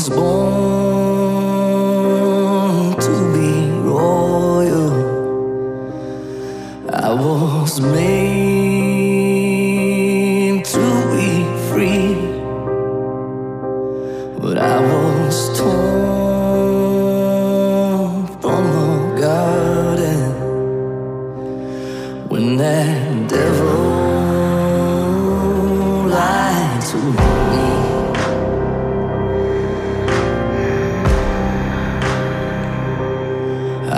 was 0.00 0.08
born. 0.08 0.39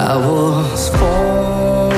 I 0.04 0.16
was 0.16 0.90
born 0.90 1.92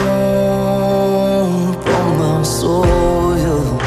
from 1.83 2.19
the 2.19 2.45
soil. 2.45 3.81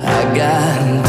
I 0.00 0.36
got. 0.36 1.07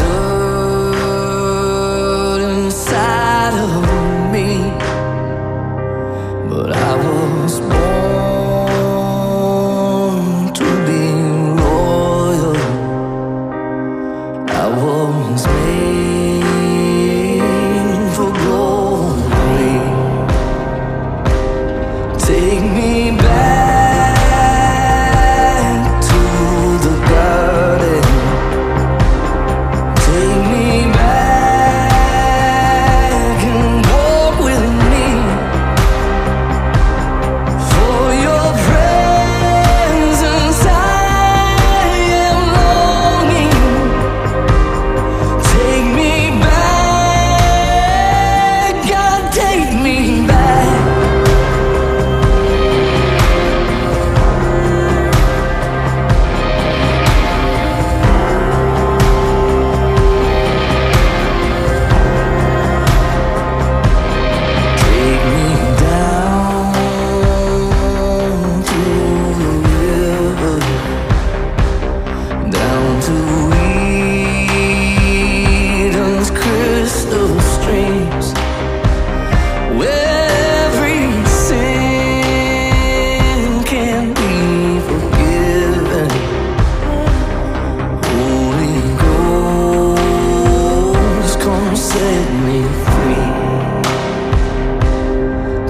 me 92.46 92.62
free. 92.84 93.28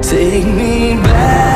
Take 0.02 0.46
me 0.46 0.94
back. 1.02 1.49